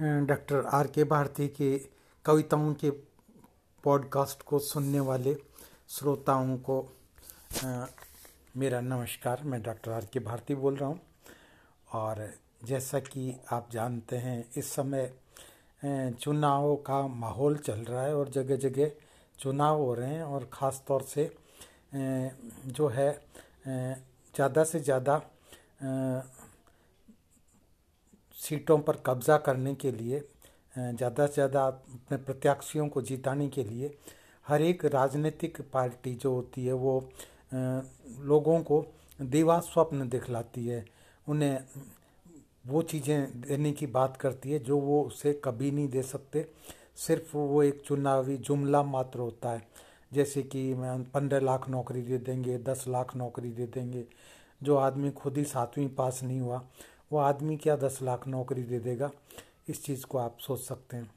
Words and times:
Doctor 0.00 0.64
R 0.66 0.86
के 0.86 1.04
भारती 1.04 1.46
के 1.48 1.76
कविताओं 2.24 2.72
के 2.74 2.90
पॉडकास्ट 3.84 4.42
को 4.42 4.58
सुनने 4.58 5.00
वाले 5.00 5.34
श्रोताओं 5.88 6.56
को 6.58 6.78
आ, 7.64 7.84
मेरा 8.56 8.80
नमस्कार। 8.80 9.42
मैं 9.44 9.60
डॉक्टर 9.62 9.90
आर 9.92 10.04
के 10.12 10.20
भारती 10.20 10.54
बोल 10.54 10.76
रहा 10.76 10.88
हूँ। 10.88 11.00
और 11.92 12.28
जैसा 12.64 12.98
कि 13.00 13.34
आप 13.52 13.68
जानते 13.72 14.16
हैं 14.16 14.44
इस 14.56 14.72
समय 14.72 15.12
चुनाव 16.20 16.74
का 16.86 17.06
माहौल 17.06 17.56
चल 17.58 17.80
रहा 17.80 18.04
है 18.04 18.14
और 18.16 18.28
जगह 18.28 18.56
जगह 18.56 18.90
चुनाव 19.38 19.80
हो 19.80 19.94
रहे 19.94 20.14
हैं 20.14 20.22
और 20.22 20.48
ख़ास 20.52 20.82
तौर 20.88 21.02
से 21.02 21.30
जो 21.94 22.88
है 22.88 23.12
ज़्यादा 23.66 24.64
से 24.64 24.80
ज़्यादा 24.80 25.20
सीटों 28.50 28.78
पर 28.80 28.96
कब्ज़ा 29.06 29.36
करने 29.38 29.74
के 29.74 29.90
लिए 29.92 30.22
ज़्यादा 30.74 31.26
से 31.26 31.32
ज़्यादा 31.34 31.66
अपने 31.66 32.16
प्रत्याशियों 32.18 32.88
को 32.88 33.02
जिताने 33.02 33.48
के 33.48 33.64
लिए 33.64 33.90
हर 34.46 34.62
एक 34.62 34.84
राजनीतिक 34.84 35.60
पार्टी 35.72 36.14
जो 36.14 36.32
होती 36.34 36.64
है 36.66 36.72
वो 36.74 36.94
लोगों 37.52 38.60
को 38.62 38.84
दीवा 39.22 39.58
स्वप्न 39.60 40.08
दिखलाती 40.08 40.66
है। 40.66 40.84
उन्हें 41.26 41.58
वो 42.66 42.82
चीज़ें 42.82 43.40
देने 43.40 43.72
की 43.72 43.86
बात 43.88 44.16
करती 44.16 44.52
है 44.52 44.58
जो 44.58 44.78
वो 44.78 45.02
उसे 45.02 45.32
कभी 45.44 45.70
नहीं 45.70 45.88
दे 45.88 46.02
सकते। 46.02 46.46
सिर्फ़ 46.98 47.36
वो 47.36 47.62
एक 47.62 47.82
चुनावी 47.86 48.36
जुमला 48.38 48.82
मात्र 48.84 49.18
होता 49.18 49.50
है। 49.50 49.62
जैसे 50.12 50.42
कि 50.44 50.74
पंद्रह 51.14 51.40
लाख 51.40 51.68
नौकरी 51.70 52.02
दे 52.02 52.18
देंगे, 52.18 52.58
दस 52.58 52.84
लाख 52.88 53.16
नौकरी 53.16 53.50
दे 53.50 53.66
देंगे, 53.66 54.04
जो 54.60 54.76
आदमी 54.78 55.10
खुद 55.12 55.38
ही 55.38 55.44
सातवीं 55.46 55.88
पास 55.90 56.22
नहीं 56.22 56.40
हुआ। 56.40 56.62
वो 57.10 57.18
आदमी 57.18 57.56
क्या 57.56 57.76
दस 57.76 57.98
लाख 58.02 58.26
नौकरी 58.28 58.62
दे 58.62 58.78
देगा? 58.80 59.10
इस 59.68 59.84
चीज़ 59.84 60.04
को 60.06 60.18
आप 60.18 60.36
सोच 60.40 60.60
सकते 60.60 60.96
हैं। 60.96 61.10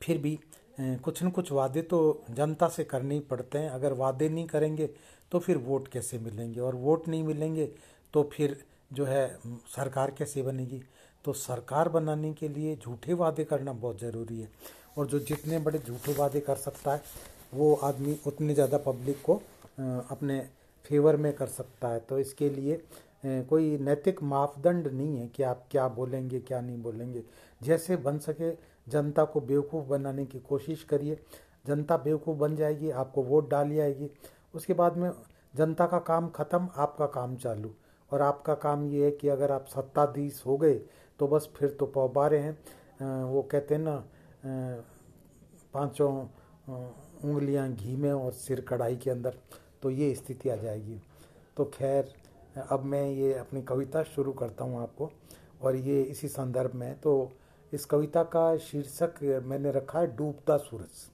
फिर 0.00 0.18
भी 0.18 0.38
कुछ 0.78 1.22
न 1.22 1.30
कुछ 1.30 1.50
वादे 1.52 1.82
तो 1.82 1.98
जनता 2.30 2.68
से 2.68 2.84
करने 2.84 3.14
ही 3.14 3.20
पड़ते 3.22 3.58
हैं। 3.58 3.70
अगर 3.70 3.92
वादे 3.94 4.28
नहीं 4.28 4.46
करेंगे 4.46 4.88
तो 5.32 5.38
फिर 5.38 5.56
वोट 5.58 5.88
कैसे 5.88 6.18
मिलेंगे? 6.18 6.60
और 6.60 6.74
वोट 6.76 7.08
नहीं 7.08 7.22
मिलेंगे 7.24 7.66
तो 8.14 8.22
फिर 8.32 8.56
जो 8.92 9.04
है, 9.04 9.38
सरकार 9.68 10.10
कैसे 10.10 10.42
बनेगी? 10.42 10.82
तो 11.24 11.32
सरकार 11.32 11.88
बनाने 11.88 12.32
के 12.34 12.48
लिए 12.48 12.76
झूठे 12.76 13.14
वादे 13.14 13.44
करना 13.44 13.72
बहुत 13.74 14.00
ज़रूरी 14.00 14.40
है। 14.40 14.48
और 14.98 15.06
जो 15.06 15.18
जितने 15.20 15.58
बड़े 15.58 15.78
झूठे 15.78 16.12
वादे 16.14 16.40
कर 16.40 16.56
सकता 16.56 16.92
है, 16.92 17.02
वो 17.54 17.74
आदमी 17.74 18.16
उतने 18.26 18.54
ज़्यादा 18.54 18.78
पब्लिक 18.80 19.22
को 19.22 19.34
अपने 20.10 20.40
फेवर 20.84 21.16
में 21.16 21.32
कर 21.32 21.46
सकता 21.48 21.88
है। 21.88 22.00
तो 22.00 22.18
इसके 22.18 22.48
लिए 22.50 22.80
कोई 23.22 23.76
नैतिक 23.78 24.22
मापदंड 24.22 24.86
नहीं 24.88 25.18
है 25.18 25.26
कि 25.28 25.42
आप 25.42 25.66
क्या 25.70 25.86
बोलेंगे, 25.90 26.40
क्या 26.40 26.60
नहीं 26.60 26.82
बोलेंगे। 26.82 27.22
जैसे 27.60 27.96
बन 27.98 28.18
सके 28.18 28.50
जनता 28.86 29.24
को 29.24 29.40
बेवकूफ़ 29.40 29.86
बनाने 29.86 30.24
की 30.26 30.38
कोशिश 30.40 30.84
करिए। 30.84 31.18
जनता 31.66 31.96
बेवकूफ़ 31.96 32.38
बन 32.38 32.56
जाएगी, 32.56 32.90
आपको 32.90 33.22
वोट 33.22 33.50
डाल 33.50 33.80
आएगी 33.80 34.10
उसके 34.54 34.74
बाद 34.74 34.96
में 34.96 35.10
जनता 35.54 35.86
का 35.86 35.98
काम 36.00 36.28
ख़त्म, 36.30 36.68
आपका 36.76 37.06
काम 37.08 37.36
चालू। 37.36 37.74
और 38.10 38.22
आपका 38.22 38.54
काम 38.56 38.84
ये 38.84 39.04
है 39.04 39.10
कि 39.10 39.28
अगर 39.28 39.52
आप 39.52 39.66
सत्ताधीश 39.66 40.42
हो 40.46 40.56
गए 40.58 40.74
तो 41.20 41.26
बस 41.28 41.48
फिर 41.56 41.70
तो 41.70 41.86
पौबारे 41.88 42.38
हैं। 42.38 43.24
वो 43.24 43.42
कहते 43.52 43.74
हैं 43.74 43.82
ना 43.82 43.96
पाँचों 45.74 46.10
उंगलियाँ 47.24 47.68
घी 47.72 47.96
में 47.96 48.12
और 48.12 48.32
सिर 48.32 48.60
कढ़ाई 48.60 48.96
के 48.96 49.10
अंदर 49.10 49.36
तो 49.82 49.90
ये 49.90 50.14
स्थिति 50.14 50.48
आ 50.48 50.56
जाएगी। 50.56 51.00
तो 51.56 51.64
खैर 51.66 52.12
अब 52.60 52.84
मैं 52.84 53.04
ये 53.06 53.32
अपनी 53.34 53.62
कविता 53.62 54.02
शुरू 54.04 54.32
करता 54.32 54.64
हूँ 54.64 54.80
आपको, 54.82 55.10
और 55.62 55.76
ये 55.76 56.00
इसी 56.02 56.28
संदर्भ 56.28 56.74
में 56.74 56.94
तो 57.00 57.30
इस 57.72 57.84
कविता 57.84 58.22
का 58.24 58.56
शीर्षक 58.58 59.42
मैंने 59.44 59.70
रखा 59.72 59.98
है, 59.98 60.16
डूबता 60.16 60.56
सूरज। 60.58 61.06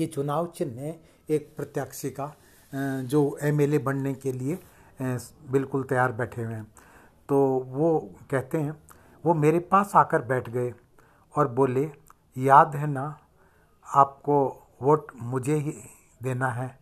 ये 0.00 0.06
चुनाव 0.06 0.46
चिन्ह 0.48 0.80
है 0.80 1.00
एक 1.28 1.52
प्रत्याशी 1.56 2.10
का 2.10 2.32
जो 2.72 3.38
एमएलए 3.42 3.78
बनने 3.80 4.14
के 4.14 4.32
लिए 4.32 4.58
बिल्कुल 5.00 5.82
तैयार 5.84 6.12
बैठे 6.12 6.42
हुए 6.42 6.54
हैं। 6.54 6.66
तो 7.28 7.38
वो 7.68 7.98
कहते 8.30 8.58
हैं, 8.58 8.76
वो 9.24 9.34
मेरे 9.34 9.58
पास 9.62 9.92
आकर 9.96 10.22
बैठ 10.24 10.48
गए 10.50 10.72
और 11.34 11.48
बोले, 11.50 11.90
याद 12.36 12.76
है 12.76 12.86
ना, 12.86 13.18
आपको 13.86 14.36
वोट 14.82 15.12
मुझे 15.22 15.54
ही 15.56 15.74
देना 16.20 16.48
है, 16.48 16.78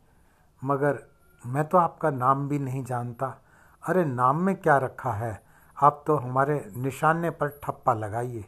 मगर 0.62 0.98
मैं 1.46 1.68
तो 1.68 1.78
आपका 1.78 2.10
नाम 2.10 2.48
भी 2.48 2.58
नहीं 2.58 2.84
जानता। 2.84 3.42
अरे, 3.88 4.04
नाम 4.04 4.36
में 4.36 4.56
क्या 4.56 4.78
रखा 4.78 5.12
है? 5.12 5.44
आप 5.82 6.04
तो 6.06 6.16
हमारे 6.16 6.72
निशाने 6.76 7.30
पर 7.30 7.48
ठप्पा 7.48 7.94
लगाइए। 7.94 8.44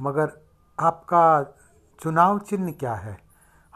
मगर 0.00 0.32
आपका 0.80 1.54
चुनाव 2.00 2.38
चिन्ह 2.38 2.72
क्या 2.72 2.94
है? 2.94 3.18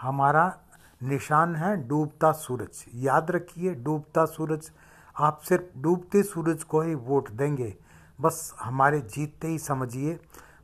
हमारा 0.01 0.59
निशान 1.03 1.57
है 1.57 1.89
डूबता 1.89 2.33
सूरज। 2.33 2.85
याद 2.95 3.31
रखिए, 3.31 3.75
डूबता 3.75 4.25
सूरज। 4.25 4.71
आप 5.19 5.41
सिर्फ़ 5.41 5.79
डूबते 5.79 6.23
सूरज 6.23 6.63
को 6.63 6.81
ही 6.81 6.95
वोट 6.95 7.31
देंगे। 7.31 7.77
बस 8.21 8.55
हमारे 8.63 9.01
जीतते 9.01 9.49
ही 9.49 9.59
समझिए, 9.59 10.21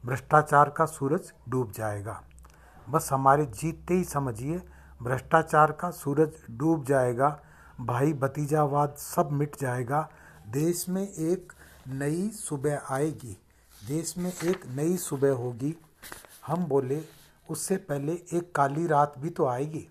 भ्रष्टाचार 0.06 0.70
का 0.70 0.86
सूरज 0.86 1.32
डूब 1.48 1.70
जाएगा। 1.70 2.22
बस 2.90 3.12
हमारे 3.12 3.46
जीतते 3.46 3.94
ही 3.94 4.04
समझिए, 4.04 4.62
भ्रष्टाचार 5.02 5.72
का 5.72 5.90
सूरज 5.90 6.32
डूब 6.50 6.84
जाएगा। 6.84 7.40
भाई 7.80 8.12
भतीजावाद 8.12 8.94
सब 8.94 9.28
मिट 9.32 9.56
जाएगा। 9.60 10.10
देश 10.48 10.88
में 10.88 11.08
एक 11.08 11.52
नई 11.88 12.30
सुबह 12.30 12.82
आएगी। 12.90 13.38
देश 13.86 14.18
में 14.18 14.32
एक 14.44 14.66
नई 14.66 14.96
सुबह 14.96 15.32
होगी। 15.32 15.76
हम 16.46 16.64
बोले, 16.64 17.04
उससे 17.50 17.76
पहले 17.76 18.12
एक 18.12 18.52
काली 18.54 18.86
रात 18.86 19.14
भी 19.18 19.30
तो 19.30 19.46
आएगी। 19.46 19.88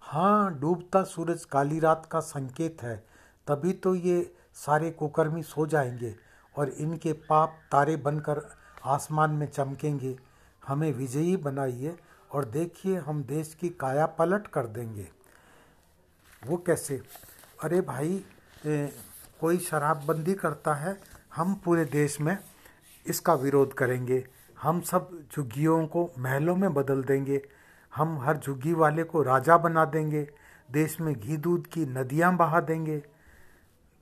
हाँ 0.00 0.58
डूबता 0.58 1.02
सूरज 1.02 1.44
काली 1.44 1.80
रात 1.80 2.08
का 2.12 2.20
संकेत 2.20 2.82
है। 2.82 3.06
तभी 3.46 3.72
तो 3.72 3.94
ये 3.94 4.34
सारे 4.54 4.90
कुकर्मी 4.90 5.42
सो 5.42 5.66
जाएँगे 5.66 6.16
और 6.56 6.68
इनके 6.68 7.12
पाप 7.12 7.58
तारे 7.72 7.96
बनकर 7.96 8.42
आसमान 8.84 9.30
में 9.30 9.46
चमकेंगे। 9.46 10.18
हमें 10.66 10.92
विजयी 10.92 11.36
बनाइए 11.36 11.96
और 12.32 12.44
देखिए 12.44 12.96
हम 12.96 13.24
देश 13.24 13.54
की 13.54 13.68
काया 13.68 14.06
पलट 14.06 14.46
कर 14.46 14.66
देंगे। 14.66 15.21
वो 16.46 16.56
कैसे? 16.56 17.00
अरे 17.64 17.80
भाई 17.80 18.24
ए, 18.66 18.92
कोई 19.40 19.58
शराबबंदी 19.58 20.34
करता 20.34 20.74
है 20.74 20.96
हम 21.36 21.54
पूरे 21.54 21.84
देश 21.84 22.20
में 22.20 22.38
इसका 23.06 23.34
विरोध 23.34 23.72
करेंगे। 23.74 24.24
हम 24.62 24.80
सब 24.80 25.10
झुग्गियों 25.32 25.86
को 25.86 26.10
महलों 26.18 26.56
में 26.56 26.74
बदल 26.74 27.02
देंगे। 27.02 27.40
हम 27.94 28.18
हर 28.18 28.36
झुग्गी 28.36 28.72
वाले 28.72 29.04
को 29.04 29.22
राजा 29.22 29.56
बना 29.58 29.84
देंगे। 29.84 30.28
देश 30.70 31.00
में 31.00 31.14
घी 31.14 31.36
दूध 31.36 31.66
की 31.66 31.86
नदियाँ 31.86 32.36
बहा 32.36 32.60
देंगे। 32.60 32.96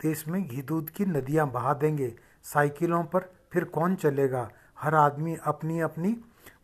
देश 0.02 0.28
में 0.28 0.48
घी 0.48 0.62
दूध 0.62 0.90
की 0.90 1.04
नदियाँ 1.04 1.50
बहा 1.50 1.74
देंगे। 1.74 2.14
साइकिलों 2.44 3.04
पर 3.04 3.32
फिर 3.52 3.64
कौन 3.64 3.94
चलेगा? 3.94 4.50
हर 4.78 4.94
आदमी 4.94 5.36
अपनी 5.44 5.80
अपनी 5.80 6.16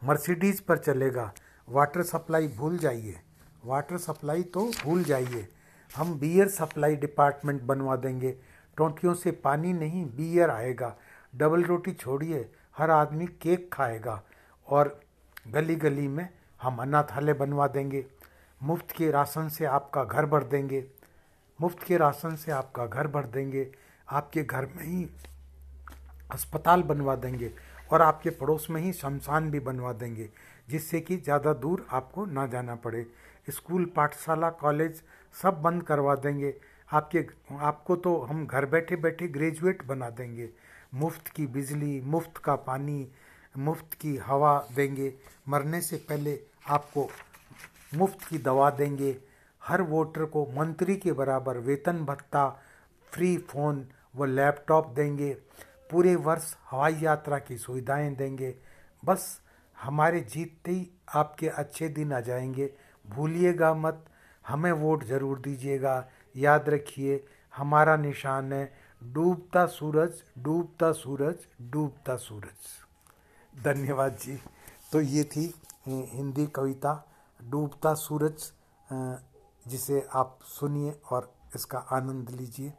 मर्सिडीज़ 0.05 0.63
पर 0.63 0.79
चलेगा। 0.79 1.33
वाटर 1.69 2.03
सप्लाई 2.03 2.49
भूल 2.49 2.79
जाइए। 2.79 3.21
वाटर 3.65 3.99
सप्लाई 3.99 4.43
तो 4.43 4.71
भूल 4.85 5.03
जाइए। 5.05 5.49
हम 5.91 6.19
बियर 6.19 6.49
सप्लाई 6.49 6.97
डिपार्टमेंट 6.97 7.63
बनवा 7.63 7.97
देंगे। 7.97 8.31
टोंटियों 8.77 9.15
से 9.15 9.31
पानी 9.31 9.73
नहीं 9.73 10.05
बियर 10.07 10.51
आएगा। 10.51 10.95
डबल 11.35 11.65
रोटी 11.65 11.93
छोड़िए, 11.93 12.49
हर 12.77 12.91
आदमी 12.91 13.27
केक 13.43 13.69
खाएगा। 13.73 14.23
और 14.69 15.01
गली 15.49 15.77
गली 15.77 16.09
में 16.09 16.29
हम 16.61 16.77
अनाथालय 16.77 17.33
बनवा 17.33 17.67
देंगे। 17.67 18.05
मुफ़्त 18.61 18.91
के 18.91 19.11
राशन 19.11 19.49
से 19.49 19.65
आपका 19.65 20.05
घर 20.05 20.27
भर 20.27 20.45
देंगे। 20.45 20.85
मुफ़्त 21.59 21.83
के 21.83 21.97
राशन 21.97 22.37
से 22.37 22.53
आपका 22.53 22.87
घर 22.87 23.07
भर 23.07 23.27
देंगे। 23.27 23.67
आपके 24.09 24.43
घर 24.43 24.67
में 24.67 24.85
ही 24.85 25.09
अस्पताल 26.33 26.83
बनवा 26.83 27.15
देंगे। 27.17 27.53
और 27.93 28.03
आपके 28.03 28.31
पड़ोस 28.31 28.67
में 28.71 28.81
ही 28.83 28.93
शमशान 28.93 29.51
भी 29.51 29.61
बनवा 29.61 29.93
देंगे, 29.93 30.29
जिससे 30.69 31.01
कि 31.01 31.17
ज़्यादा 31.17 31.53
दूर 31.55 31.87
आपको 31.91 32.25
ना 32.27 32.47
जाना 32.47 32.75
पड़े। 32.75 33.07
स्कूल, 33.49 33.85
पाठशाला, 33.87 34.51
कॉलेज 34.51 35.03
सब 35.43 35.63
बंद 35.63 35.83
करवा 35.83 36.15
देंगे। 36.15 36.55
आपके, 36.93 37.27
आपको 37.59 37.97
तो 37.97 38.21
हम 38.21 38.47
घर 38.47 38.67
बैठे 38.67 38.97
बैठे 38.97 39.29
ग्रेजुएट 39.29 39.85
बना 39.85 40.11
देंगे। 40.11 40.51
मुफ़्त 40.95 41.29
की 41.29 41.47
बिजली, 41.47 42.01
मुफ़्त 42.01 42.37
का 42.37 42.55
पानी, 42.57 43.09
मुफ़्त 43.59 43.95
की 43.95 44.17
हवा 44.17 44.69
देंगे। 44.77 45.15
मरने 45.49 45.81
से 45.81 45.97
पहले 45.97 46.41
आपको 46.69 47.09
मुफ़्त 47.95 48.29
की 48.29 48.39
दवा 48.39 48.71
देंगे। 48.71 49.17
हर 49.63 49.83
वोटर 49.83 50.25
को 50.25 50.47
मंत्री 50.57 50.97
के 50.97 51.13
बराबर 51.13 51.59
वेतन 51.59 52.05
भत्ता, 52.05 52.63
फ्री 53.13 53.37
फ़ोन 53.39 53.87
व 54.17 54.25
लैपटॉप 54.25 54.89
देंगे। 54.89 55.37
पूरे 55.91 56.15
वर्ष 56.17 56.57
हवाई 56.71 56.95
यात्रा 56.95 57.39
की 57.39 57.57
सुविधाएँ 57.59 58.15
देंगे। 58.15 58.55
बस 59.05 59.41
हमारे 59.83 60.21
जीतते 60.21 60.71
ही 60.71 60.91
आपके 61.15 61.49
अच्छे 61.49 61.89
दिन 61.89 62.13
आ 62.13 62.21
जाएँगे। 62.21 62.73
भूलिएगा 63.07 63.75
मत 63.75 64.05
हमें 64.47 64.73
वोट 64.73 65.05
ज़रूर 65.05 65.39
दीजिएगा। 65.39 66.05
याद 66.35 66.69
रखिए, 66.69 67.25
हमारा 67.55 67.97
निशान 67.97 68.53
है, 68.53 68.73
डूबता 69.03 69.65
सूरज 69.69 70.23
डूबता 70.39 70.91
सूरज 70.95 71.47
डूबता 71.63 72.17
सूरज। 72.19 73.65
धन्यवाद 73.65 74.17
जी। 74.17 74.39
तो 74.93 75.01
ये 75.01 75.25
थी 75.27 75.53
हिंदी 75.87 76.47
कविता, 76.49 76.93
डूबता 77.41 77.95
सूरज 77.97 78.51
जिसे 79.67 80.07
आप 80.15 80.39
सुनिए 80.49 80.95
और 81.11 81.33
इसका 81.57 81.79
आनंद 81.93 82.31
लीजिए। 82.31 82.73